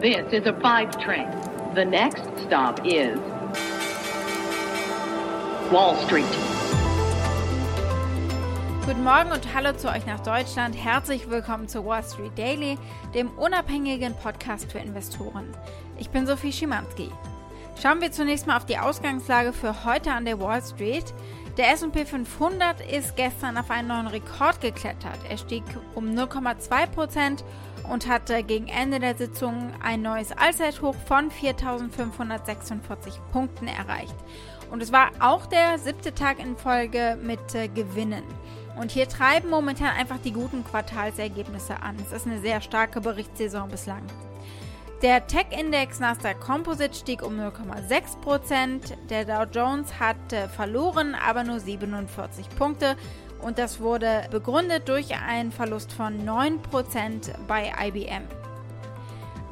This 0.00 0.32
is 0.32 0.46
a 0.46 0.54
five 0.62 0.98
train. 0.98 1.28
The 1.74 1.84
next 1.84 2.22
stop 2.46 2.80
is 2.86 3.18
Wall 5.70 5.94
Street. 6.06 6.24
Guten 8.86 9.04
Morgen 9.04 9.30
und 9.30 9.54
hallo 9.54 9.74
zu 9.74 9.90
euch 9.90 10.06
nach 10.06 10.20
Deutschland. 10.20 10.74
Herzlich 10.74 11.28
willkommen 11.28 11.68
zu 11.68 11.84
Wall 11.84 12.02
Street 12.02 12.32
Daily, 12.38 12.78
dem 13.12 13.28
unabhängigen 13.32 14.14
Podcast 14.14 14.72
für 14.72 14.78
Investoren. 14.78 15.54
Ich 15.98 16.08
bin 16.08 16.26
Sophie 16.26 16.54
Schimanski. 16.54 17.10
Schauen 17.82 18.00
wir 18.00 18.10
zunächst 18.10 18.46
mal 18.46 18.56
auf 18.56 18.64
die 18.64 18.78
Ausgangslage 18.78 19.52
für 19.52 19.84
heute 19.84 20.12
an 20.12 20.24
der 20.24 20.40
Wall 20.40 20.62
Street. 20.62 21.12
Der 21.56 21.72
SP 21.74 22.06
500 22.06 22.80
ist 22.80 23.16
gestern 23.16 23.58
auf 23.58 23.70
einen 23.70 23.88
neuen 23.88 24.06
Rekord 24.06 24.60
geklettert. 24.60 25.18
Er 25.28 25.36
stieg 25.36 25.64
um 25.94 26.06
0,2% 26.10 27.42
und 27.90 28.08
hatte 28.08 28.42
gegen 28.44 28.68
Ende 28.68 29.00
der 29.00 29.16
Sitzung 29.16 29.72
ein 29.82 30.02
neues 30.02 30.32
Allzeithoch 30.32 30.94
von 31.06 31.30
4.546 31.30 33.18
Punkten 33.32 33.66
erreicht. 33.66 34.14
Und 34.70 34.82
es 34.82 34.92
war 34.92 35.10
auch 35.18 35.46
der 35.46 35.78
siebte 35.78 36.14
Tag 36.14 36.38
in 36.38 36.56
Folge 36.56 37.18
mit 37.20 37.54
äh, 37.54 37.66
Gewinnen. 37.66 38.22
Und 38.80 38.92
hier 38.92 39.08
treiben 39.08 39.50
momentan 39.50 39.96
einfach 39.96 40.18
die 40.18 40.32
guten 40.32 40.62
Quartalsergebnisse 40.64 41.82
an. 41.82 41.96
Es 42.06 42.12
ist 42.12 42.26
eine 42.26 42.40
sehr 42.40 42.60
starke 42.60 43.00
Berichtssaison 43.00 43.68
bislang. 43.68 44.02
Der 45.02 45.26
Tech-Index 45.26 45.98
Nasdaq 45.98 46.40
Composite 46.40 46.94
stieg 46.94 47.22
um 47.22 47.40
0,6%. 47.40 48.92
Der 49.08 49.24
Dow 49.24 49.46
Jones 49.50 49.98
hat 49.98 50.30
äh, 50.30 50.46
verloren, 50.46 51.14
aber 51.14 51.42
nur 51.42 51.58
47 51.58 52.50
Punkte 52.50 52.98
und 53.40 53.58
das 53.58 53.80
wurde 53.80 54.24
begründet 54.30 54.90
durch 54.90 55.16
einen 55.16 55.52
Verlust 55.52 55.94
von 55.94 56.28
9% 56.28 57.30
bei 57.48 57.72
IBM. 57.82 58.24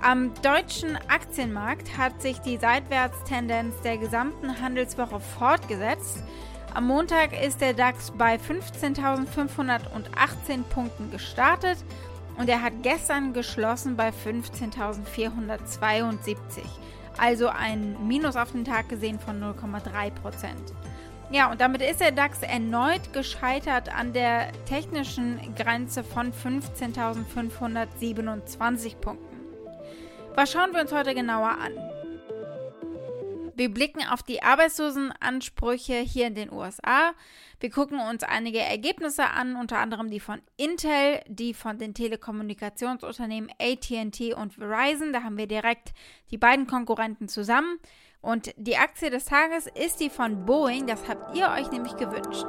Am 0.03 0.35
deutschen 0.43 0.99
Aktienmarkt 1.09 1.97
hat 1.97 2.21
sich 2.21 2.41
die 2.41 2.59
Seitwärtstendenz 2.59 3.81
der 3.81 3.97
gesamten 3.97 4.61
Handelswoche 4.61 5.19
fortgesetzt. 5.19 6.23
Am 6.75 6.87
Montag 6.87 7.33
ist 7.43 7.63
der 7.63 7.73
DAX 7.73 8.11
bei 8.11 8.37
15.518 8.37 10.65
Punkten 10.69 11.11
gestartet 11.11 11.79
und 12.39 12.49
er 12.49 12.63
hat 12.63 12.73
gestern 12.83 13.35
geschlossen 13.35 13.97
bei 13.97 14.11
15.472, 14.11 16.37
also 17.19 17.49
ein 17.49 17.97
Minus 18.07 18.37
auf 18.37 18.53
den 18.53 18.65
Tag 18.65 18.89
gesehen 18.89 19.19
von 19.19 19.43
0,3 19.43 20.13
Prozent. 20.13 20.73
Ja, 21.31 21.51
und 21.51 21.61
damit 21.61 21.83
ist 21.83 22.01
der 22.01 22.13
DAX 22.13 22.41
erneut 22.43 23.13
gescheitert 23.13 23.95
an 23.95 24.15
der 24.15 24.51
technischen 24.65 25.39
Grenze 25.57 26.03
von 26.03 26.33
15.527 26.33 28.97
Punkten. 28.97 29.27
Was 30.35 30.53
schauen 30.53 30.73
wir 30.73 30.81
uns 30.81 30.91
heute 30.93 31.15
genauer 31.15 31.51
an? 31.51 31.75
Wir 33.59 33.75
blicken 33.75 34.07
auf 34.07 34.23
die 34.23 34.41
Arbeitslosenansprüche 34.41 35.95
hier 35.95 36.29
in 36.29 36.37
den 36.37 36.53
USA. 36.53 37.11
Wir 37.59 37.71
gucken 37.71 37.99
uns 37.99 38.23
einige 38.23 38.61
Ergebnisse 38.61 39.31
an, 39.31 39.57
unter 39.57 39.79
anderem 39.79 40.11
die 40.11 40.21
von 40.21 40.41
Intel, 40.57 41.21
die 41.27 41.55
von 41.55 41.77
den 41.77 41.93
Telekommunikationsunternehmen 41.93 43.51
ATT 43.59 44.35
und 44.37 44.55
Verizon. 44.55 45.13
Da 45.13 45.25
haben 45.25 45.37
wir 45.37 45.49
direkt 45.49 45.93
die 46.31 46.39
beiden 46.39 46.69
Konkurrenten 46.69 47.27
zusammen. 47.27 47.81
Und 48.21 48.55
die 48.57 48.77
Aktie 48.77 49.11
des 49.11 49.25
Tages 49.25 49.67
ist 49.67 49.99
die 49.99 50.11
von 50.11 50.47
Boeing, 50.47 50.87
das 50.87 51.09
habt 51.09 51.37
ihr 51.37 51.49
euch 51.51 51.69
nämlich 51.73 51.97
gewünscht. 51.97 52.47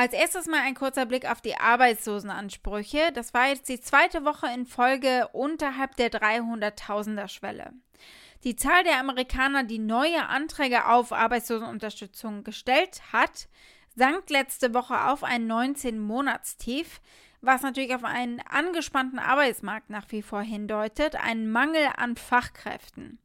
Als 0.00 0.14
erstes 0.14 0.46
mal 0.46 0.60
ein 0.60 0.74
kurzer 0.74 1.04
Blick 1.04 1.30
auf 1.30 1.42
die 1.42 1.58
Arbeitslosenansprüche. 1.58 3.12
Das 3.12 3.34
war 3.34 3.48
jetzt 3.48 3.68
die 3.68 3.82
zweite 3.82 4.24
Woche 4.24 4.46
in 4.46 4.64
Folge 4.64 5.28
unterhalb 5.34 5.94
der 5.96 6.10
300.000er 6.10 7.28
Schwelle. 7.28 7.74
Die 8.42 8.56
Zahl 8.56 8.82
der 8.82 8.98
Amerikaner, 8.98 9.62
die 9.62 9.78
neue 9.78 10.26
Anträge 10.26 10.86
auf 10.86 11.12
Arbeitslosenunterstützung 11.12 12.44
gestellt 12.44 13.02
hat, 13.12 13.46
sank 13.94 14.30
letzte 14.30 14.72
Woche 14.72 15.06
auf 15.06 15.22
ein 15.22 15.46
19-Monatstief 15.46 17.02
was 17.42 17.60
natürlich 17.60 17.94
auf 17.94 18.04
einen 18.04 18.40
angespannten 18.40 19.18
Arbeitsmarkt 19.18 19.90
nach 19.90 20.06
wie 20.08 20.22
vor 20.22 20.42
hindeutet, 20.42 21.16
einen 21.16 21.50
Mangel 21.50 21.88
an 21.96 22.16
Fachkräften. 22.16 23.18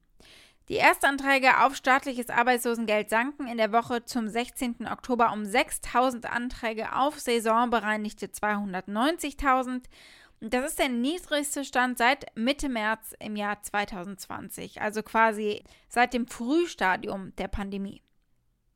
Die 0.68 0.78
Erstanträge 0.78 1.64
auf 1.64 1.76
staatliches 1.76 2.30
Arbeitslosengeld 2.30 3.10
sanken 3.10 3.48
in 3.48 3.58
der 3.58 3.72
Woche 3.72 4.04
zum 4.04 4.28
16. 4.28 4.88
Oktober 4.92 5.32
um 5.32 5.46
6000 5.46 6.26
Anträge 6.26 6.96
auf 6.96 7.20
saisonbereinigte 7.20 8.28
290.000. 8.28 9.84
Das 10.42 10.66
ist 10.72 10.80
der 10.80 10.90
niedrigste 10.90 11.64
Stand 11.64 12.00
seit 12.00 12.36
Mitte 12.36 12.68
März 12.68 13.14
im 13.20 13.36
Jahr 13.36 13.62
2020, 13.62 14.82
also 14.82 15.04
quasi 15.04 15.64
seit 15.88 16.14
dem 16.14 16.28
Frühstadium 16.28 17.36
der 17.38 17.48
Pandemie. 17.48 18.02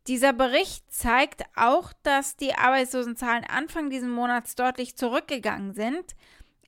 Dieser 0.08 0.34
Bericht 0.34 0.92
zeigt 0.92 1.44
auch, 1.56 1.92
dass 2.04 2.36
die 2.36 2.56
Arbeitslosenzahlen 2.56 3.44
Anfang 3.46 3.90
dieses 3.90 4.10
Monats 4.10 4.56
deutlich 4.56 4.96
zurückgegangen 4.96 5.74
sind. 5.74 6.16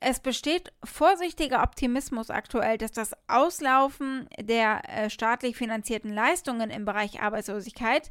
Es 0.04 0.18
besteht 0.18 0.72
vorsichtiger 0.82 1.62
Optimismus 1.62 2.28
aktuell, 2.28 2.76
dass 2.76 2.90
das 2.90 3.12
Auslaufen 3.28 4.28
der 4.36 4.82
äh, 4.88 5.08
staatlich 5.10 5.56
finanzierten 5.56 6.12
Leistungen 6.12 6.70
im 6.70 6.84
Bereich 6.84 7.20
Arbeitslosigkeit 7.20 8.10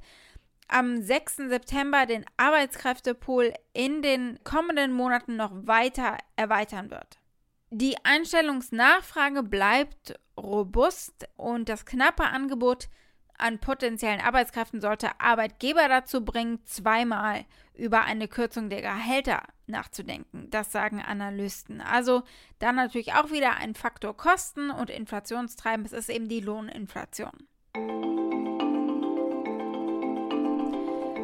am 0.69 1.02
6. 1.02 1.35
September 1.50 2.06
den 2.06 2.24
Arbeitskräftepool 2.38 3.53
in 3.74 4.02
den 4.02 4.40
kommenden 4.46 4.94
Monaten 4.94 5.35
noch 5.35 5.52
weiter 5.53 6.18
erweitern 6.38 6.91
wird. 6.91 7.19
Die 7.72 7.97
Einstellungsnachfrage 8.06 9.44
bleibt 9.44 10.18
robust 10.38 11.28
und 11.35 11.68
das 11.68 11.85
knappe 11.85 12.23
Angebot 12.23 12.88
an 13.41 13.59
potenziellen 13.59 14.22
Arbeitskräften 14.22 14.81
sollte 14.81 15.19
Arbeitgeber 15.19 15.88
dazu 15.88 16.24
bringen, 16.24 16.59
zweimal 16.66 17.46
über 17.74 18.03
eine 18.03 18.28
Kürzung 18.28 18.69
der 18.69 18.81
Gehälter 18.81 19.44
nachzudenken. 19.66 20.50
Das 20.52 20.72
sagen 20.72 21.02
Analysten. 21.02 21.81
Also 21.81 22.24
dann 22.59 22.75
natürlich 22.75 23.13
auch 23.13 23.31
wieder 23.31 23.57
ein 23.57 23.74
Faktor 23.74 24.16
Kosten 24.16 24.69
und 24.69 24.90
Inflationstreiben. 24.90 25.85
Es 25.85 25.94
ist 25.94 26.09
eben 26.09 26.29
die 26.29 26.41
Lohninflation. 26.41 27.47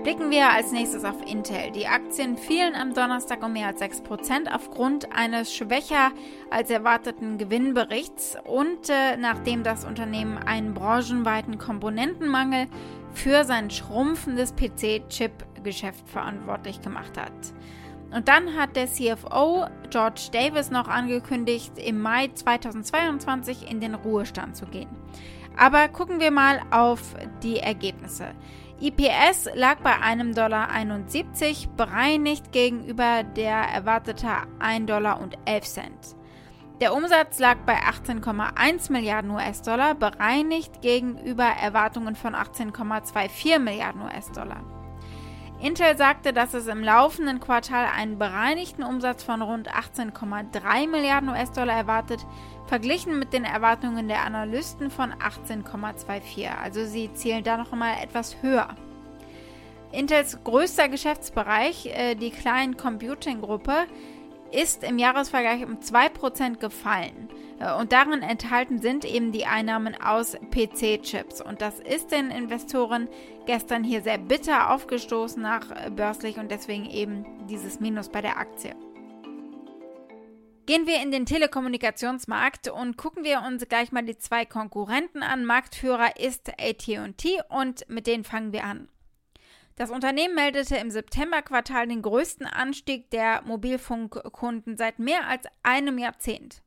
Blicken 0.07 0.31
wir 0.31 0.49
als 0.49 0.71
nächstes 0.71 1.03
auf 1.03 1.21
Intel. 1.29 1.69
Die 1.75 1.85
Aktien 1.85 2.37
fielen 2.37 2.75
am 2.75 2.93
Donnerstag 2.93 3.43
um 3.43 3.51
mehr 3.51 3.67
als 3.67 3.81
6% 3.81 4.49
aufgrund 4.49 5.11
eines 5.11 5.53
schwächer 5.53 6.13
als 6.49 6.69
erwarteten 6.69 7.37
Gewinnberichts 7.37 8.37
und 8.45 8.87
äh, 8.87 9.17
nachdem 9.17 9.63
das 9.63 9.83
Unternehmen 9.83 10.37
einen 10.37 10.73
branchenweiten 10.73 11.57
Komponentenmangel 11.57 12.67
für 13.11 13.43
sein 13.43 13.69
schrumpfendes 13.69 14.55
PC-Chip-Geschäft 14.55 16.07
verantwortlich 16.07 16.81
gemacht 16.81 17.17
hat. 17.17 17.33
Und 18.15 18.29
dann 18.29 18.55
hat 18.55 18.77
der 18.77 18.87
CFO 18.87 19.65
George 19.89 20.29
Davis 20.31 20.71
noch 20.71 20.87
angekündigt, 20.87 21.73
im 21.75 22.01
Mai 22.01 22.29
2022 22.33 23.69
in 23.69 23.81
den 23.81 23.93
Ruhestand 23.93 24.55
zu 24.55 24.67
gehen. 24.67 24.87
Aber 25.57 25.89
gucken 25.89 26.21
wir 26.21 26.31
mal 26.31 26.61
auf 26.71 27.01
die 27.43 27.57
Ergebnisse. 27.57 28.27
IPS 28.79 29.49
lag 29.55 29.77
bei 29.79 29.99
einem 29.99 30.35
Dollar, 30.35 30.69
bereinigt 31.75 32.51
gegenüber 32.51 33.23
der 33.23 33.55
erwarteten 33.55 34.27
1,11 34.59 34.85
Dollar. 34.85 35.19
Der 36.79 36.93
Umsatz 36.93 37.39
lag 37.39 37.57
bei 37.65 37.79
18,1 37.79 38.91
Milliarden 38.91 39.31
US-Dollar, 39.31 39.95
bereinigt 39.95 40.83
gegenüber 40.83 41.45
Erwartungen 41.45 42.15
von 42.15 42.35
18,24 42.35 43.57
Milliarden 43.57 44.03
US-Dollar. 44.03 44.61
Intel 45.59 45.97
sagte, 45.97 46.33
dass 46.33 46.53
es 46.53 46.67
im 46.67 46.83
laufenden 46.83 47.39
Quartal 47.39 47.87
einen 47.87 48.19
bereinigten 48.19 48.83
Umsatz 48.83 49.23
von 49.23 49.41
rund 49.41 49.73
18,3 49.73 50.87
Milliarden 50.87 51.29
US-Dollar 51.29 51.73
erwartet, 51.73 52.23
verglichen 52.67 53.17
mit 53.17 53.33
den 53.33 53.45
Erwartungen 53.45 54.07
der 54.07 54.23
Analysten 54.25 54.91
von 54.91 55.13
18,24. 55.13 56.49
Also 56.61 56.85
sie 56.85 57.11
zielen 57.13 57.43
da 57.43 57.57
noch 57.57 57.71
einmal 57.71 57.95
etwas 58.03 58.41
höher. 58.41 58.75
Intels 59.91 60.37
größter 60.43 60.89
Geschäftsbereich, 60.89 61.87
äh, 61.87 62.15
die 62.15 62.29
Client 62.29 62.77
Computing 62.77 63.41
Gruppe, 63.41 63.87
ist 64.51 64.83
im 64.83 64.97
Jahresvergleich 64.99 65.65
um 65.65 65.79
2% 65.79 66.57
gefallen. 66.59 67.29
Äh, 67.59 67.73
und 67.73 67.91
darin 67.91 68.21
enthalten 68.21 68.79
sind 68.79 69.05
eben 69.05 69.31
die 69.31 69.45
Einnahmen 69.45 69.95
aus 69.99 70.37
PC-Chips. 70.51 71.41
Und 71.41 71.61
das 71.61 71.79
ist 71.79 72.11
den 72.11 72.31
Investoren 72.31 73.07
gestern 73.45 73.83
hier 73.83 74.01
sehr 74.01 74.17
bitter 74.17 74.71
aufgestoßen 74.71 75.41
nach 75.41 75.71
äh, 75.71 75.89
börslich 75.89 76.37
und 76.37 76.51
deswegen 76.51 76.85
eben 76.89 77.25
dieses 77.47 77.79
Minus 77.79 78.09
bei 78.09 78.21
der 78.21 78.37
Aktie. 78.37 78.75
Gehen 80.67 80.85
wir 80.85 81.01
in 81.01 81.11
den 81.11 81.25
Telekommunikationsmarkt 81.25 82.67
und 82.67 82.97
gucken 82.97 83.23
wir 83.23 83.41
uns 83.41 83.65
gleich 83.69 83.93
mal 83.93 84.03
die 84.03 84.17
zwei 84.17 84.43
Konkurrenten 84.43 85.23
an. 85.23 85.45
Marktführer 85.45 86.19
ist 86.19 86.49
AT&T 86.59 87.39
und 87.47 87.87
mit 87.87 88.05
denen 88.05 88.25
fangen 88.25 88.51
wir 88.51 88.65
an. 88.65 88.89
Das 89.77 89.91
Unternehmen 89.91 90.35
meldete 90.35 90.75
im 90.75 90.91
Septemberquartal 90.91 91.87
den 91.87 92.01
größten 92.01 92.45
Anstieg 92.45 93.09
der 93.11 93.43
Mobilfunkkunden 93.43 94.75
seit 94.75 94.99
mehr 94.99 95.29
als 95.29 95.45
einem 95.63 95.97
Jahrzehnt. 95.97 96.61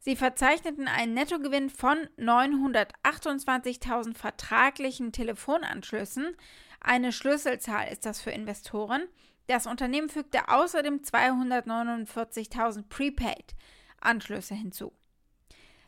Sie 0.00 0.16
verzeichneten 0.16 0.88
einen 0.88 1.14
Nettogewinn 1.14 1.70
von 1.70 2.08
928.000 2.18 4.16
vertraglichen 4.16 5.12
Telefonanschlüssen. 5.12 6.36
Eine 6.80 7.12
Schlüsselzahl 7.12 7.92
ist 7.92 8.06
das 8.06 8.20
für 8.20 8.32
Investoren. 8.32 9.04
Das 9.46 9.66
Unternehmen 9.66 10.08
fügte 10.08 10.48
außerdem 10.48 11.00
249.000 11.00 12.88
Prepaid-Anschlüsse 12.88 14.54
hinzu. 14.54 14.92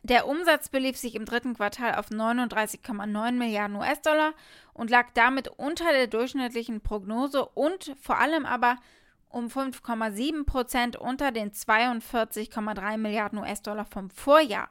Der 0.03 0.27
Umsatz 0.27 0.69
belief 0.69 0.95
sich 0.95 1.15
im 1.15 1.25
dritten 1.25 1.55
Quartal 1.55 1.95
auf 1.95 2.09
39,9 2.09 3.31
Milliarden 3.31 3.75
US-Dollar 3.75 4.33
und 4.73 4.89
lag 4.89 5.07
damit 5.15 5.49
unter 5.49 5.91
der 5.91 6.07
durchschnittlichen 6.07 6.81
Prognose 6.81 7.45
und 7.45 7.95
vor 7.99 8.17
allem 8.17 8.45
aber 8.45 8.77
um 9.27 9.47
5,7 9.47 10.45
Prozent 10.45 10.95
unter 10.95 11.31
den 11.31 11.51
42,3 11.51 12.97
Milliarden 12.97 13.39
US-Dollar 13.39 13.85
vom 13.85 14.09
Vorjahr. 14.09 14.69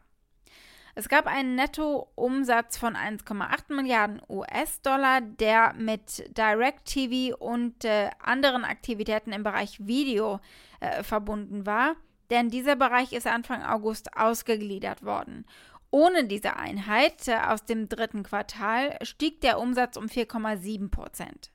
Es 0.99 1.11
gab 1.11 1.27
einen 1.27 1.57
Nettoumsatz 1.57 2.79
von 2.79 2.97
1,8 2.97 3.71
Milliarden 3.75 4.23
US-Dollar, 4.31 5.21
der 5.21 5.75
mit 5.75 6.25
Direct 6.39 6.87
TV 6.87 7.37
und 7.37 7.85
äh, 7.85 8.09
anderen 8.19 8.65
Aktivitäten 8.65 9.31
im 9.33 9.43
Bereich 9.43 9.87
Video 9.87 10.41
äh, 10.81 11.03
verbunden 11.03 11.67
war, 11.67 11.97
denn 12.31 12.49
dieser 12.49 12.77
Bereich 12.77 13.13
ist 13.13 13.27
Anfang 13.27 13.63
August 13.63 14.17
ausgegliedert 14.17 15.05
worden. 15.05 15.45
Ohne 15.91 16.25
diese 16.25 16.57
Einheit 16.57 17.29
äh, 17.29 17.37
aus 17.47 17.67
dem 17.67 17.91
dritten 17.91 18.23
Quartal 18.23 18.97
stieg 19.03 19.43
der 19.43 19.61
Umsatz 19.61 19.99
um 19.99 20.07
4,7 20.07 20.91
Prozent. 20.91 21.51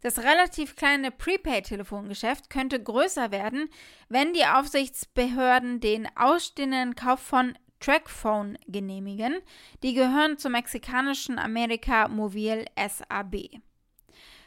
Das 0.00 0.18
relativ 0.18 0.74
kleine 0.74 1.12
Prepaid-Telefongeschäft 1.12 2.50
könnte 2.50 2.82
größer 2.82 3.30
werden, 3.30 3.70
wenn 4.08 4.32
die 4.32 4.46
Aufsichtsbehörden 4.46 5.78
den 5.78 6.08
ausstehenden 6.16 6.96
Kauf 6.96 7.20
von 7.20 7.56
Trackphone 7.80 8.56
genehmigen. 8.66 9.38
Die 9.82 9.94
gehören 9.94 10.38
zum 10.38 10.52
mexikanischen 10.52 11.38
America 11.38 12.08
Mobil 12.08 12.64
SAB. 12.76 13.60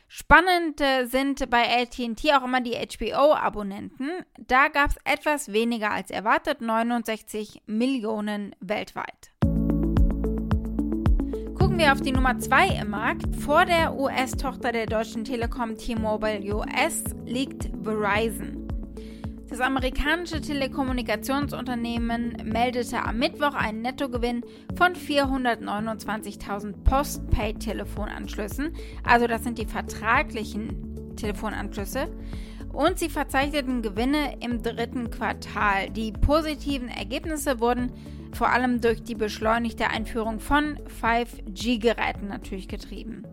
Spannend 0.07 0.83
sind 1.06 1.50
bei 1.50 1.81
ATT 1.81 2.33
auch 2.33 2.44
immer 2.44 2.60
die 2.60 2.75
HBO-Abonnenten. 2.75 4.10
Da 4.38 4.68
gab 4.68 4.89
es 4.89 4.98
etwas 5.06 5.54
weniger 5.54 5.92
als 5.92 6.12
erwartet, 6.12 6.60
69 6.60 7.62
Millionen 7.66 8.54
weltweit 8.60 9.31
wir 11.81 11.92
auf 11.92 12.01
die 12.01 12.12
Nummer 12.12 12.38
2 12.38 12.80
im 12.80 12.92
Markt. 12.92 13.36
Vor 13.38 13.66
der 13.66 13.95
US-Tochter 13.95 14.72
der 14.72 14.86
Deutschen 14.86 15.25
Telekom 15.25 15.75
T-Mobile 15.75 16.56
US 16.56 17.04
liegt 17.25 17.72
Verizon. 17.83 18.60
Das 19.51 19.59
amerikanische 19.59 20.39
Telekommunikationsunternehmen 20.39 22.38
meldete 22.45 23.03
am 23.03 23.18
Mittwoch 23.18 23.53
einen 23.53 23.81
Nettogewinn 23.81 24.45
von 24.77 24.94
429.000 24.94 26.86
Postpaid-Telefonanschlüssen, 26.86 28.74
also 29.03 29.27
das 29.27 29.44
sind 29.44 29.57
die 29.57 29.65
vertraglichen 29.65 31.18
Telefonanschlüsse, 31.18 32.07
und 32.71 32.98
sie 32.98 33.09
verzeichneten 33.09 33.81
Gewinne 33.81 34.38
im 34.39 34.63
dritten 34.63 35.12
Quartal. 35.12 35.89
Die 35.89 36.13
positiven 36.13 36.88
Ergebnisse 36.88 37.59
wurden 37.59 37.92
vor 38.31 38.51
allem 38.51 38.80
durch 38.80 39.04
die 39.04 39.15
beschleunigte 39.15 39.89
Einführung 39.89 40.39
von 40.39 40.80
5G-Geräten 41.01 42.30
natürlich 42.30 42.69
getrieben. 42.69 43.25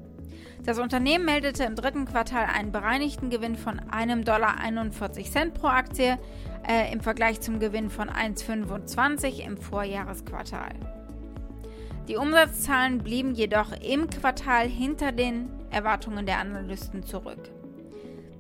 Das 0.69 0.79
Unternehmen 0.79 1.25
meldete 1.25 1.65
im 1.65 1.77
dritten 1.77 2.05
Quartal 2.05 2.45
einen 2.45 2.73
bereinigten 2.73 3.31
Gewinn 3.31 3.57
von 3.57 3.81
1,41 3.81 4.25
Dollar 5.33 5.51
pro 5.55 5.69
Aktie 5.69 6.19
äh, 6.69 6.93
im 6.93 7.01
Vergleich 7.01 7.41
zum 7.41 7.59
Gewinn 7.59 7.89
von 7.89 8.11
1,25 8.11 9.47
im 9.47 9.57
Vorjahresquartal. 9.57 10.75
Die 12.07 12.17
Umsatzzahlen 12.17 12.99
blieben 12.99 13.35
jedoch 13.35 13.73
im 13.81 14.11
Quartal 14.11 14.69
hinter 14.69 15.11
den 15.11 15.49
Erwartungen 15.71 16.27
der 16.27 16.39
Analysten 16.39 17.03
zurück. 17.03 17.49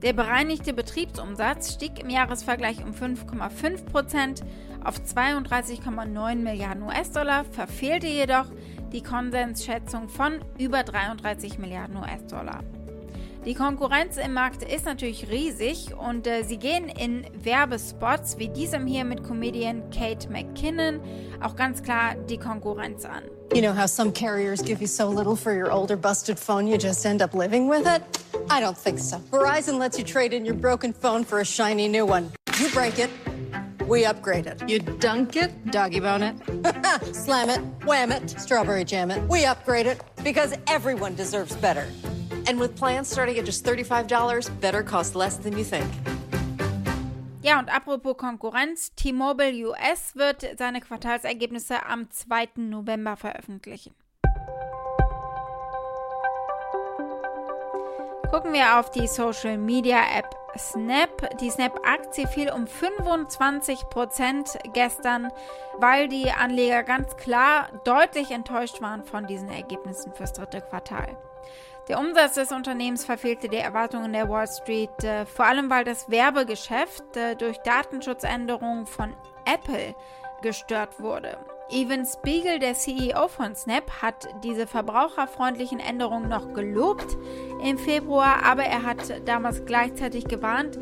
Der 0.03 0.13
bereinigte 0.13 0.75
Betriebsumsatz 0.75 1.73
stieg 1.73 1.99
im 1.99 2.11
Jahresvergleich 2.11 2.85
um 2.85 2.91
5,5 2.91 3.87
Prozent 3.87 4.43
auf 4.85 5.01
32,9 5.01 6.35
Milliarden 6.37 6.83
US-Dollar, 6.83 7.47
verfehlte 7.47 8.07
jedoch 8.07 8.51
die 8.93 9.03
Konsensschätzung 9.03 10.09
von 10.09 10.41
über 10.59 10.83
33 10.83 11.59
Milliarden 11.59 11.97
US-Dollar. 11.97 12.63
Die 13.45 13.55
Konkurrenz 13.55 14.17
im 14.17 14.35
Markt 14.35 14.63
ist 14.63 14.85
natürlich 14.85 15.31
riesig 15.31 15.95
und 15.97 16.27
äh, 16.27 16.43
sie 16.43 16.59
gehen 16.59 16.89
in 16.89 17.25
Werbespots 17.43 18.39
wie 18.39 18.49
diesem 18.49 18.87
hier 18.87 19.05
mit 19.05 19.23
Comedian 19.25 19.89
Kate 19.91 20.29
McKinnon 20.29 21.01
auch 21.41 21.57
ganz 21.57 21.83
klar 21.83 22.15
die 22.29 22.37
Konkurrenz 22.37 23.05
an. 23.05 23.23
You 23.55 23.63
know 23.63 23.75
how 23.75 23.89
some 23.89 24.13
carriers 24.13 24.63
give 24.63 24.81
you 24.83 24.87
so 24.87 25.09
little 25.09 25.37
for 25.37 25.53
your 25.53 25.73
older 25.73 25.97
busted 25.97 26.39
phone 26.39 26.67
you 26.67 26.77
just 26.77 27.07
end 27.07 27.23
up 27.23 27.33
living 27.33 27.71
with 27.71 27.87
it? 27.87 28.03
I 28.51 28.61
don't 28.61 28.77
think 28.77 28.99
so. 28.99 29.19
Verizon 29.31 29.79
lets 29.79 29.99
you 29.99 30.05
trade 30.05 30.35
in 30.35 30.45
your 30.45 30.57
broken 30.57 30.93
phone 30.93 31.25
for 31.25 31.41
a 31.41 31.45
shiny 31.45 31.89
new 31.89 32.05
one. 32.05 32.31
You 32.61 32.69
break 32.71 32.99
it, 32.99 33.09
we 33.89 34.05
upgrade 34.05 34.47
it. 34.47 34.63
You 34.69 34.81
dunk 34.81 35.37
it, 35.37 35.51
doggy 35.71 36.01
bone 36.01 36.23
it, 36.23 36.37
slam 37.15 37.49
it, 37.49 37.61
wham 37.85 38.13
it, 38.13 38.31
strawberry 38.39 38.85
jam 38.85 39.11
it. 39.11 39.23
We 39.29 39.47
upgrade 39.47 39.87
it 39.87 40.01
because 40.23 40.55
everyone 40.67 41.15
deserves 41.15 41.57
better. 41.57 41.87
And 42.47 42.61
with 42.61 42.77
plans 42.77 43.09
starting 43.09 43.39
at 43.39 43.47
just 43.47 43.65
$35, 43.65 44.61
better 44.61 44.83
cost 44.83 45.15
less 45.15 45.39
than 45.39 45.57
you 45.57 45.65
think. 45.65 45.91
Ja, 47.43 47.59
und 47.59 47.71
apropos 47.71 48.15
Konkurrenz, 48.17 48.93
T-Mobile 48.95 49.69
US 49.69 50.15
wird 50.15 50.45
seine 50.59 50.81
Quartalsergebnisse 50.81 51.87
am 51.87 52.11
2. 52.11 52.49
November 52.57 53.17
veröffentlichen. 53.17 53.95
Gucken 58.31 58.53
wir 58.53 58.79
auf 58.79 58.91
die 58.91 59.07
Social 59.07 59.57
Media 59.57 60.03
App 60.19 60.37
Snap. 60.59 61.39
Die 61.41 61.51
Snap-Aktie 61.51 62.27
fiel 62.27 62.51
um 62.51 62.65
25% 62.65 64.73
gestern, 64.73 65.31
weil 65.79 66.09
die 66.09 66.31
Anleger 66.31 66.83
ganz 66.83 67.17
klar 67.17 67.69
deutlich 67.85 68.31
enttäuscht 68.31 68.83
waren 68.83 69.05
von 69.05 69.27
diesen 69.27 69.51
Ergebnissen 69.51 70.13
fürs 70.13 70.33
dritte 70.33 70.61
Quartal. 70.61 71.17
Der 71.89 71.99
Umsatz 71.99 72.35
des 72.35 72.53
Unternehmens 72.53 73.05
verfehlte 73.05 73.49
die 73.49 73.57
Erwartungen 73.57 74.13
der 74.13 74.29
Wall 74.29 74.47
Street, 74.47 75.03
äh, 75.03 75.25
vor 75.25 75.47
allem 75.47 75.71
weil 75.71 75.85
das 75.85 76.11
Werbegeschäft 76.11 77.17
äh, 77.17 77.35
durch 77.35 77.57
Datenschutzänderungen 77.59 78.87
von 78.87 79.15
Apple 79.47 79.95
gestört 80.43 81.01
wurde. 81.01 81.39
Evan 81.71 82.07
Spiegel, 82.07 82.59
der 82.59 82.73
CEO 82.73 83.29
von 83.29 83.55
Snap, 83.55 84.01
hat 84.01 84.29
diese 84.43 84.67
verbraucherfreundlichen 84.67 85.81
Änderungen 85.81 86.31
noch 86.31 86.55
gelobt 86.55 87.19
im 87.63 87.77
Februar, 87.77 88.43
aber 88.43 88.65
er 88.65 88.85
hat 88.85 89.29
damals 89.29 89.67
gleichzeitig 89.67 90.25
gewarnt, 90.25 90.79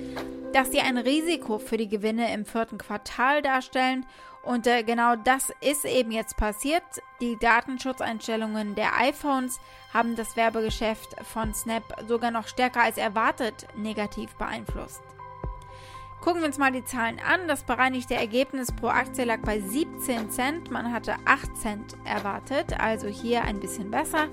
dass 0.52 0.71
sie 0.71 0.78
ein 0.78 0.97
Risiko 0.97 1.59
für 1.59 1.76
die 1.76 1.88
Gewinne 1.88 2.33
im 2.33 2.47
vierten 2.47 2.78
Quartal 2.78 3.43
darstellen. 3.43 4.07
Und 4.45 4.69
äh, 4.69 4.85
genau 4.85 5.16
das 5.16 5.52
ist 5.61 5.85
eben 5.85 6.12
jetzt 6.12 6.37
passiert. 6.37 6.85
Die 7.21 7.37
Datenschutzeinstellungen 7.40 8.76
der 8.76 8.97
iPhones 8.97 9.59
haben 9.93 10.14
das 10.14 10.37
Werbegeschäft 10.37 11.16
von 11.25 11.52
Snap 11.52 11.83
sogar 12.07 12.31
noch 12.31 12.47
stärker 12.47 12.83
als 12.83 12.97
erwartet 12.97 13.66
negativ 13.76 14.33
beeinflusst. 14.37 15.02
Gucken 16.26 16.40
wir 16.40 16.49
uns 16.49 16.59
mal 16.59 16.73
die 16.73 16.85
Zahlen 16.85 17.21
an. 17.21 17.47
Das 17.47 17.62
bereinigte 17.62 18.14
Ergebnis 18.14 18.73
pro 18.73 18.88
Aktie 18.88 19.23
lag 19.25 19.42
bei 19.42 19.61
17 19.61 20.28
Cent. 20.28 20.73
Man 20.73 20.92
hatte 20.92 21.14
8 21.25 21.56
Cent 21.56 21.97
erwartet, 22.04 22.80
also 22.80 23.06
hier 23.06 23.45
ein 23.45 23.61
bisschen 23.61 23.92
besser. 23.92 24.26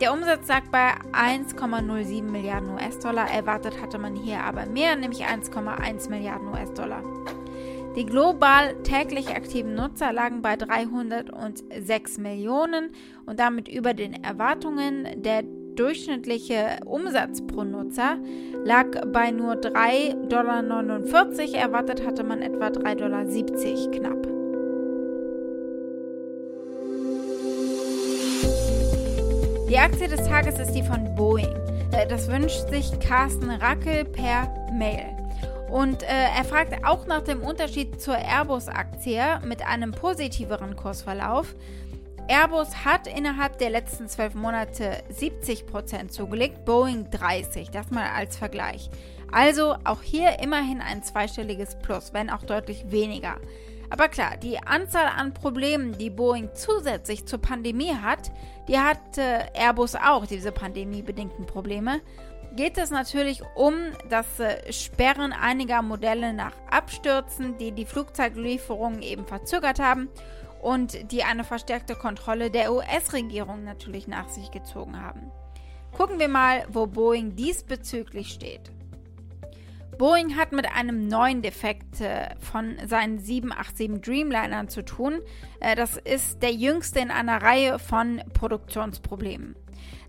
Der 0.00 0.14
Umsatz 0.14 0.48
lag 0.48 0.62
bei 0.72 0.94
1,07 1.12 2.22
Milliarden 2.22 2.70
US-Dollar. 2.70 3.30
Erwartet 3.30 3.82
hatte 3.82 3.98
man 3.98 4.16
hier 4.16 4.40
aber 4.40 4.64
mehr, 4.64 4.96
nämlich 4.96 5.26
1,1 5.26 6.08
Milliarden 6.08 6.48
US-Dollar. 6.48 7.02
Die 7.96 8.06
global 8.06 8.74
täglich 8.82 9.28
aktiven 9.36 9.74
Nutzer 9.74 10.14
lagen 10.14 10.40
bei 10.40 10.56
306 10.56 12.16
Millionen 12.16 12.92
und 13.26 13.40
damit 13.40 13.68
über 13.68 13.92
den 13.92 14.24
Erwartungen. 14.24 15.22
Der 15.22 15.44
durchschnittliche 15.76 16.80
Umsatz 16.84 17.46
pro 17.46 17.64
Nutzer 17.64 18.18
lag 18.64 18.86
bei 19.12 19.30
nur 19.30 19.54
3,49 19.54 20.26
Dollar. 20.28 21.62
Erwartet 21.62 22.06
hatte 22.06 22.24
man 22.24 22.42
etwa 22.42 22.66
3,70 22.66 22.94
Dollar 22.96 23.24
knapp. 23.92 24.26
Die 29.68 29.78
Aktie 29.78 30.08
des 30.08 30.26
Tages 30.26 30.58
ist 30.58 30.72
die 30.72 30.82
von 30.82 31.14
Boeing. 31.14 31.54
Äh, 31.92 32.06
das 32.08 32.28
wünscht 32.28 32.68
sich 32.70 32.98
Carsten 33.00 33.50
Rackel 33.50 34.04
per 34.04 34.48
Mail. 34.72 35.16
Und 35.70 36.02
äh, 36.04 36.06
er 36.36 36.44
fragt 36.44 36.84
auch 36.84 37.06
nach 37.06 37.22
dem 37.22 37.42
Unterschied 37.42 38.00
zur 38.00 38.16
Airbus-Aktie 38.16 39.40
mit 39.44 39.66
einem 39.66 39.90
positiveren 39.90 40.76
Kursverlauf. 40.76 41.54
Airbus 42.28 42.84
hat 42.84 43.06
innerhalb 43.06 43.58
der 43.58 43.70
letzten 43.70 44.08
zwölf 44.08 44.34
Monate 44.34 45.04
70% 45.12 46.08
zugelegt, 46.08 46.64
Boeing 46.64 47.08
30, 47.10 47.70
das 47.70 47.90
mal 47.90 48.10
als 48.16 48.36
Vergleich. 48.36 48.90
Also 49.30 49.76
auch 49.84 50.02
hier 50.02 50.40
immerhin 50.40 50.80
ein 50.80 51.04
zweistelliges 51.04 51.78
Plus, 51.78 52.12
wenn 52.12 52.28
auch 52.30 52.42
deutlich 52.42 52.90
weniger. 52.90 53.36
Aber 53.90 54.08
klar, 54.08 54.36
die 54.36 54.58
Anzahl 54.58 55.06
an 55.06 55.34
Problemen, 55.34 55.96
die 55.98 56.10
Boeing 56.10 56.50
zusätzlich 56.54 57.26
zur 57.26 57.40
Pandemie 57.40 57.94
hat, 57.94 58.32
die 58.66 58.78
hat 58.78 59.18
äh, 59.18 59.46
Airbus 59.54 59.94
auch, 59.94 60.26
diese 60.26 60.50
pandemiebedingten 60.50 61.46
Probleme. 61.46 62.00
Geht 62.56 62.76
es 62.76 62.90
natürlich 62.90 63.42
um 63.54 63.74
das 64.08 64.40
äh, 64.40 64.72
Sperren 64.72 65.32
einiger 65.32 65.82
Modelle 65.82 66.32
nach 66.32 66.54
Abstürzen, 66.68 67.56
die 67.58 67.70
die 67.70 67.84
Flugzeuglieferungen 67.84 69.02
eben 69.02 69.26
verzögert 69.26 69.78
haben 69.78 70.08
und 70.66 71.12
die 71.12 71.22
eine 71.22 71.44
verstärkte 71.44 71.94
Kontrolle 71.94 72.50
der 72.50 72.72
US-Regierung 72.72 73.62
natürlich 73.62 74.08
nach 74.08 74.28
sich 74.28 74.50
gezogen 74.50 75.00
haben. 75.00 75.30
Gucken 75.92 76.18
wir 76.18 76.26
mal, 76.26 76.66
wo 76.68 76.88
Boeing 76.88 77.36
diesbezüglich 77.36 78.32
steht. 78.32 78.72
Boeing 79.96 80.36
hat 80.36 80.50
mit 80.50 80.66
einem 80.66 81.06
neuen 81.06 81.40
Defekt 81.40 82.00
äh, 82.00 82.34
von 82.40 82.78
seinen 82.84 83.20
787 83.20 84.00
Dreamlinern 84.00 84.68
zu 84.68 84.84
tun. 84.84 85.20
Äh, 85.60 85.76
das 85.76 85.98
ist 85.98 86.42
der 86.42 86.52
jüngste 86.52 86.98
in 86.98 87.12
einer 87.12 87.40
Reihe 87.40 87.78
von 87.78 88.20
Produktionsproblemen. 88.32 89.54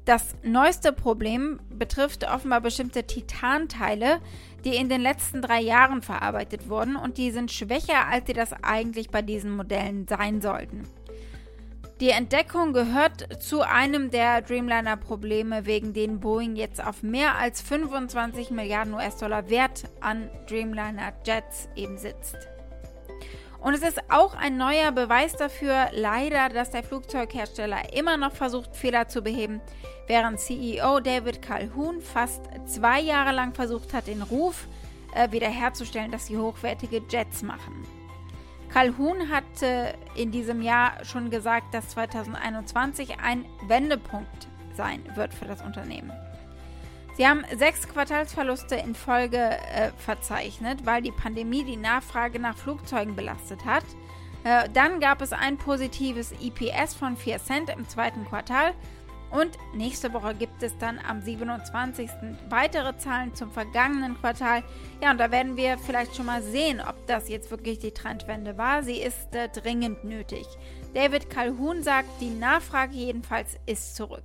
Das 0.08 0.36
neueste 0.42 0.94
Problem 0.94 1.60
betrifft 1.70 2.24
offenbar 2.24 2.62
bestimmte 2.62 3.04
Titanteile, 3.04 4.22
die 4.64 4.78
in 4.78 4.88
den 4.88 5.02
letzten 5.02 5.42
drei 5.42 5.60
Jahren 5.60 6.02
verarbeitet 6.02 6.70
wurden 6.70 6.96
und 6.96 7.18
die 7.18 7.30
sind 7.32 7.52
schwächer, 7.52 8.08
als 8.10 8.26
sie 8.26 8.32
das 8.32 8.54
eigentlich 8.64 9.10
bei 9.10 9.22
diesen 9.22 9.52
Modellen 9.52 10.08
sein 10.08 10.40
sollten. 10.40 10.88
Die 12.00 12.12
Entdeckung 12.12 12.72
gehört 12.72 13.44
zu 13.44 13.64
einem 13.64 14.10
der 14.10 14.42
Dreamliner-Probleme, 14.44 15.66
wegen 15.66 15.92
denen 15.92 16.22
Boeing 16.22 16.56
jetzt 16.56 16.82
auf 16.82 17.04
mehr 17.04 17.36
als 17.36 17.62
25 17.62 18.50
Milliarden 18.52 18.94
US-Dollar 18.94 19.50
Wert 19.50 19.90
an 20.00 20.30
Dreamliner-Jets 20.48 21.68
eben 21.76 21.98
sitzt. 21.98 22.38
Und 23.60 23.74
es 23.74 23.82
ist 23.82 24.00
auch 24.10 24.36
ein 24.36 24.56
neuer 24.56 24.92
Beweis 24.94 25.34
dafür, 25.34 25.88
leider, 25.92 26.48
dass 26.48 26.70
der 26.70 26.84
Flugzeughersteller 26.84 27.94
immer 27.94 28.16
noch 28.16 28.32
versucht, 28.32 28.76
Fehler 28.76 29.08
zu 29.08 29.22
beheben, 29.22 29.60
während 30.08 30.40
CEO 30.40 31.00
David 31.00 31.42
Calhoun 31.42 32.02
fast 32.02 32.42
zwei 32.66 33.00
Jahre 33.02 33.32
lang 33.34 33.54
versucht 33.54 33.94
hat, 33.94 34.08
den 34.08 34.22
Ruf 34.22 34.68
äh, 35.14 35.32
wiederherzustellen, 35.32 36.12
dass 36.12 36.28
sie 36.28 36.38
hochwertige 36.38 37.02
Jets 37.10 37.44
machen. 37.44 37.86
Calhoun 38.70 39.30
hatte 39.30 39.94
in 40.16 40.32
diesem 40.32 40.62
Jahr 40.62 41.04
schon 41.04 41.30
gesagt, 41.30 41.74
dass 41.74 41.90
2021 41.90 43.20
ein 43.20 43.46
Wendepunkt 43.68 44.48
sein 44.76 45.02
wird 45.16 45.34
für 45.34 45.46
das 45.46 45.62
Unternehmen. 45.62 46.12
Sie 47.16 47.26
haben 47.26 47.44
sechs 47.56 47.88
Quartalsverluste 47.88 48.76
in 48.76 48.94
Folge 48.94 49.38
äh, 49.40 49.92
verzeichnet, 49.98 50.86
weil 50.86 51.02
die 51.02 51.12
Pandemie 51.12 51.64
die 51.64 51.78
Nachfrage 51.78 52.40
nach 52.40 52.56
Flugzeugen 52.56 53.16
belastet 53.16 53.66
hat. 53.66 53.86
Äh, 54.44 54.70
dann 54.72 55.00
gab 55.00 55.22
es 55.22 55.34
ein 55.34 55.58
positives 55.58 56.32
EPS 56.34 56.94
von 56.94 57.18
4 57.18 57.40
Cent 57.40 57.70
im 57.72 57.90
zweiten 57.90 58.24
Quartal 58.26 58.74
und 59.32 59.52
nächste 59.74 60.14
Woche 60.14 60.34
gibt 60.34 60.64
es 60.64 60.78
dann 60.78 61.00
am 61.00 61.22
27. 61.22 62.10
weitere 62.50 62.98
Zahlen 62.98 63.36
zum 63.36 63.52
vergangenen 63.52 64.16
Quartal. 64.16 64.64
Ja, 65.02 65.12
und 65.12 65.18
da 65.20 65.32
werden 65.32 65.58
wir 65.58 65.78
vielleicht 65.78 66.16
schon 66.16 66.26
mal 66.26 66.42
sehen, 66.42 66.82
ob 66.82 66.96
das 67.08 67.28
jetzt 67.28 67.52
wirklich 67.52 67.80
die 67.80 67.92
Trendwende 67.92 68.58
war. 68.58 68.84
Sie 68.84 69.02
ist 69.02 69.34
äh, 69.34 69.50
dringend 69.50 70.04
nötig. 70.04 70.46
David 70.94 71.30
Calhoun 71.30 71.84
sagt, 71.84 72.10
die 72.22 72.30
Nachfrage 72.30 72.94
jedenfalls 72.94 73.58
ist 73.66 73.96
zurück. 73.96 74.24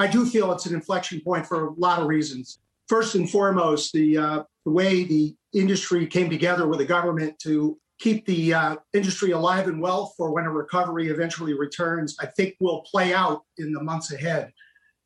I 0.00 0.08
do 0.08 0.24
feel 0.24 0.50
it's 0.50 0.66
an 0.66 0.74
inflection 0.74 1.22
point 1.22 1.46
for 1.46 1.68
a 1.68 1.74
lot 1.76 1.98
of 1.98 2.08
reasons. 2.08 2.60
First 2.88 3.14
and 3.14 3.30
foremost, 3.30 3.92
the, 3.92 4.18
uh, 4.18 4.42
the 4.64 4.72
way 4.72 5.04
the 5.04 5.36
industry 5.52 6.06
came 6.06 6.28
together 6.28 6.66
with 6.68 6.78
the 6.78 6.86
government 6.86 7.38
to 7.40 7.78
keep 7.98 8.26
the 8.26 8.54
uh, 8.54 8.76
industry 8.92 9.30
alive 9.30 9.68
and 9.68 9.80
well 9.80 10.12
for 10.16 10.32
when 10.32 10.44
a 10.44 10.50
recovery 10.50 11.08
eventually 11.08 11.54
returns, 11.54 12.16
I 12.20 12.26
think 12.26 12.56
will 12.60 12.82
play 12.82 13.14
out 13.14 13.42
in 13.58 13.72
the 13.72 13.82
months 13.82 14.12
ahead. 14.12 14.52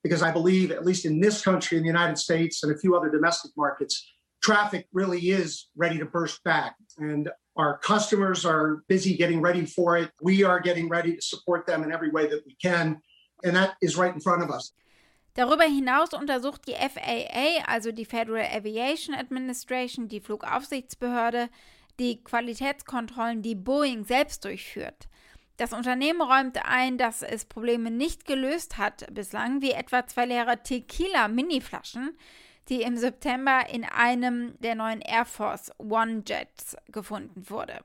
Because 0.03 0.23
I 0.23 0.31
believe, 0.31 0.71
at 0.71 0.87
least 0.87 1.05
in 1.05 1.21
this 1.21 1.43
country, 1.43 1.77
in 1.77 1.83
the 1.83 1.89
United 1.89 2.19
States, 2.19 2.63
and 2.63 2.73
a 2.73 2.79
few 2.79 2.97
other 2.97 3.11
domestic 3.11 3.51
markets, 3.57 4.11
traffic 4.43 4.87
really 4.93 5.19
is 5.31 5.69
ready 5.77 5.99
to 5.99 6.07
burst 6.07 6.43
back. 6.45 6.77
And 6.99 7.29
our 7.57 7.79
customers 7.79 8.47
are 8.47 8.85
busy 8.89 9.17
getting 9.17 9.41
ready 9.41 9.67
for 9.67 9.97
it. 9.97 10.11
We 10.23 10.45
are 10.45 10.61
getting 10.61 10.89
ready 10.89 11.17
to 11.17 11.23
support 11.23 11.67
them 11.67 11.83
in 11.83 11.93
every 11.93 12.11
way 12.11 12.29
that 12.29 12.43
we 12.47 12.55
can. 12.55 13.01
And 13.45 13.57
that 13.57 13.75
is 13.83 13.97
right 13.97 14.15
in 14.15 14.21
front 14.21 14.43
of 14.43 14.51
us. 14.51 14.73
Darüber 15.35 15.65
hinaus 15.65 16.13
untersucht 16.15 16.67
die 16.67 16.75
FAA, 16.75 17.63
also 17.69 17.93
die 17.93 18.05
Federal 18.05 18.45
Aviation 18.45 19.15
Administration, 19.15 20.09
die 20.09 20.21
Flugaufsichtsbehörde, 20.21 21.49
die 21.99 22.23
Qualitätskontrollen, 22.23 23.43
die 23.43 23.55
Boeing 23.55 24.05
selbst 24.05 24.45
durchführt. 24.45 25.09
Das 25.57 25.73
Unternehmen 25.73 26.23
räumt 26.23 26.59
ein, 26.65 26.99
dass 26.99 27.23
es 27.23 27.45
Probleme 27.45 27.91
nicht 27.91 28.27
gelöst 28.27 28.79
hat 28.79 29.13
bislang, 29.13 29.61
wie 29.61 29.73
etwa 29.73 30.07
zwei 30.07 30.25
leere 30.25 30.63
Tequila-Mini-Flaschen, 30.63 32.17
die 32.69 32.83
im 32.83 32.97
September 32.97 33.69
in 33.69 33.85
einem 33.85 34.55
der 34.61 34.77
neuen 34.77 35.01
Air 35.01 35.25
Force 35.25 35.73
One 35.79 36.23
Jets 36.27 36.77
gefunden 36.93 37.51
wurde. 37.51 37.81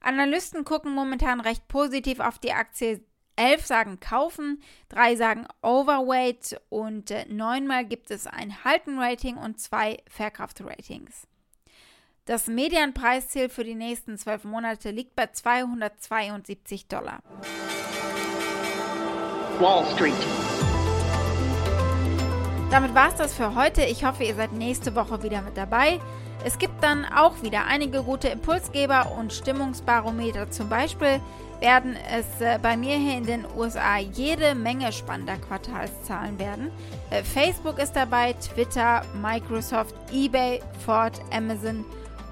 Analysten 0.00 0.64
gucken 0.64 0.92
momentan 0.92 1.40
recht 1.40 1.66
positiv 1.68 2.20
auf 2.20 2.38
die 2.38 2.52
Aktie. 2.52 3.02
Elf 3.36 3.64
sagen 3.64 3.98
kaufen, 3.98 4.62
drei 4.90 5.16
sagen 5.16 5.46
Overweight 5.62 6.60
und 6.68 7.10
äh, 7.10 7.24
neunmal 7.30 7.86
gibt 7.86 8.10
es 8.10 8.26
ein 8.26 8.62
Halten-Rating 8.62 9.38
und 9.38 9.58
zwei 9.58 9.96
Verkaufsratings. 10.06 11.26
Das 12.24 12.46
Medianpreisziel 12.46 13.48
für 13.48 13.64
die 13.64 13.74
nächsten 13.74 14.16
zwölf 14.16 14.44
Monate 14.44 14.92
liegt 14.92 15.16
bei 15.16 15.26
272 15.26 16.86
Dollar. 16.86 17.18
Wall 19.58 19.84
Street. 19.92 20.14
Damit 22.70 22.94
war 22.94 23.08
es 23.08 23.16
das 23.16 23.34
für 23.34 23.56
heute. 23.56 23.82
Ich 23.82 24.04
hoffe, 24.04 24.22
ihr 24.22 24.36
seid 24.36 24.52
nächste 24.52 24.94
Woche 24.94 25.24
wieder 25.24 25.42
mit 25.42 25.56
dabei. 25.56 25.98
Es 26.44 26.58
gibt 26.58 26.80
dann 26.84 27.04
auch 27.04 27.42
wieder 27.42 27.66
einige 27.66 28.04
gute 28.04 28.28
Impulsgeber 28.28 29.16
und 29.18 29.32
Stimmungsbarometer. 29.32 30.48
Zum 30.48 30.68
Beispiel 30.68 31.20
werden 31.58 31.96
es 32.16 32.40
äh, 32.40 32.60
bei 32.62 32.76
mir 32.76 32.98
hier 32.98 33.16
in 33.16 33.26
den 33.26 33.44
USA 33.56 33.98
jede 33.98 34.54
Menge 34.54 34.92
spannender 34.92 35.38
Quartalszahlen 35.38 36.38
werden. 36.38 36.70
Äh, 37.10 37.24
Facebook 37.24 37.80
ist 37.80 37.94
dabei, 37.94 38.34
Twitter, 38.34 39.02
Microsoft, 39.20 39.96
eBay, 40.12 40.60
Ford, 40.84 41.20
Amazon 41.32 41.84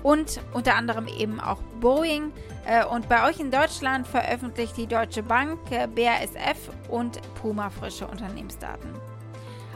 und 0.03 0.41
unter 0.53 0.75
anderem 0.75 1.07
eben 1.07 1.41
auch 1.41 1.59
Boeing. 1.81 2.33
Äh, 2.67 2.85
und 2.85 3.09
bei 3.09 3.29
euch 3.29 3.41
in 3.41 3.51
Deutschland 3.51 4.07
veröffentlicht 4.07 4.77
die 4.77 4.87
Deutsche 4.87 5.23
Bank, 5.23 5.59
äh, 5.71 5.87
BASF 5.87 6.71
und 6.89 7.21
Puma 7.35 7.71
frische 7.71 8.07
Unternehmensdaten. 8.07 8.91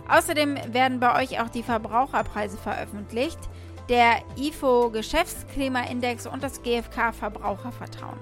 Außerdem 0.08 0.58
werden 0.72 1.00
bei 1.00 1.22
euch 1.22 1.40
auch 1.40 1.48
die 1.48 1.62
Verbraucherpreise 1.62 2.58
veröffentlicht, 2.58 3.38
der 3.88 4.22
IFO 4.36 4.90
Geschäftsklimaindex 4.90 6.26
und 6.26 6.42
das 6.42 6.62
GfK 6.62 7.12
Verbrauchervertrauen. 7.12 8.18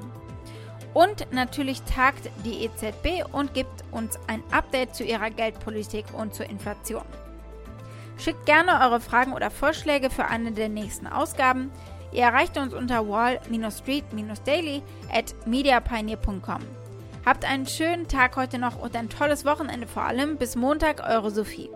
Und 0.95 1.33
natürlich 1.33 1.83
tagt 1.83 2.31
die 2.45 2.65
EZB 2.65 3.25
und 3.33 3.55
gibt 3.55 3.83
uns 3.93 4.19
ein 4.27 4.43
Update 4.51 4.95
zu 4.95 5.05
ihrer 5.05 5.31
Geldpolitik 5.31 6.05
und 6.13 6.35
zur 6.35 6.49
Inflation. 6.51 7.05
Schickt 8.19 8.45
gerne 8.45 8.81
eure 8.85 9.01
Fragen 9.01 9.33
oder 9.33 9.51
Vorschläge 9.51 10.11
für 10.11 10.27
eine 10.27 10.53
der 10.53 10.69
nächsten 10.69 11.07
Ausgaben. 11.07 11.71
Ihr 12.13 12.25
erreicht 12.25 12.59
uns 12.59 12.75
unter 12.75 13.09
wall-street-daily 13.09 14.83
at 15.13 15.35
mediapioneer.com. 15.47 16.61
Habt 17.25 17.45
einen 17.45 17.67
schönen 17.67 18.09
Tag 18.09 18.37
heute 18.37 18.59
noch 18.59 18.79
und 18.81 18.97
ein 18.97 19.09
tolles 19.09 19.45
Wochenende 19.45 19.87
vor 19.87 20.03
allem. 20.03 20.37
Bis 20.37 20.57
Montag, 20.57 21.03
eure 21.09 21.31
Sophie. 21.31 21.71